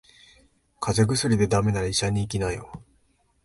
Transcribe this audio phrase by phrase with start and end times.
[0.79, 2.71] 風邪薬で駄目なら医者に行きなよ。